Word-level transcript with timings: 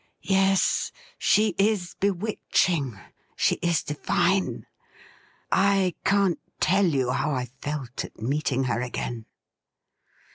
'Yes; 0.39 0.91
she 1.19 1.53
is 1.59 1.93
bewitching— 1.99 2.99
she 3.35 3.57
is 3.61 3.83
divine! 3.83 4.65
I 5.51 5.93
can't 6.03 6.39
tell 6.59 6.87
you 6.87 7.11
how 7.11 7.29
I 7.35 7.45
felt 7.45 8.03
at 8.03 8.19
meeting 8.19 8.63
her 8.63 8.81
again 8.81 9.27